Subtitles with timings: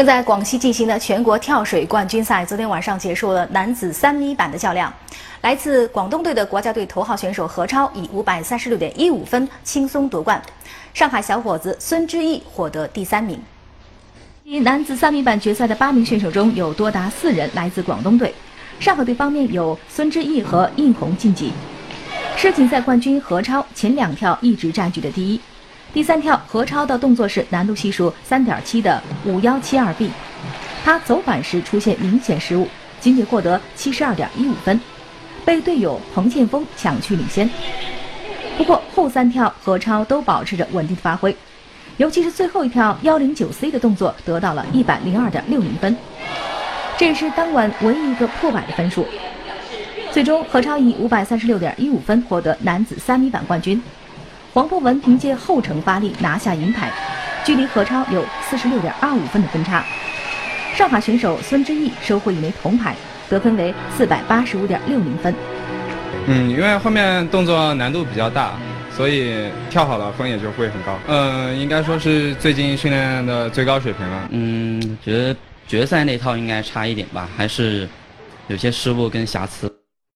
[0.00, 4.90] 正在广西进行的全国跳水冠军赛，昨天晚上结束了男子三米板的较量。
[5.42, 10.40] 来自广东队的国家队头号选手何超以五百三十六点一五分轻松夺冠，
[10.94, 13.38] 上海小伙子孙之毅获得第三名。
[14.42, 18.34] 以男子三米板决赛的八名选手中有多达四人来自广东队，
[18.78, 21.52] 上海队方面有孙之毅和应红晋级。
[22.38, 25.38] 世锦赛冠军何超前两跳一直占据着第一。
[25.92, 30.08] 第三跳，何超的动作是难度系数三点七的五幺七二 B，
[30.84, 32.68] 他走板时出现明显失误，
[33.00, 34.80] 仅仅获得七十二点一五分，
[35.44, 37.50] 被队友彭建峰抢去领先。
[38.56, 41.36] 不过后三跳何超都保持着稳定的发挥，
[41.96, 45.96] 尤其是最后一跳幺零九 C 的动作得到了一百零二点六零分，
[46.96, 49.04] 这也是当晚唯一一个破百的分数。
[50.12, 53.82] 最终，何超以五百三十六点一五分获得男子三米板冠军。
[54.52, 56.90] 黄博文凭借后程发力拿下银牌，
[57.44, 59.84] 距离何超有四十六点二五分的分差。
[60.74, 62.96] 上海选手孙之毅收获一枚铜牌，
[63.28, 65.32] 得分为四百八十五点六零分。
[66.26, 68.54] 嗯，因为后面动作难度比较大，
[68.90, 70.98] 所以跳好了分也就会很高。
[71.06, 74.28] 嗯，应该说是最近训练的最高水平了。
[74.30, 75.36] 嗯，觉得
[75.68, 77.88] 决赛那套应该差一点吧，还是
[78.48, 79.72] 有些失误跟瑕疵。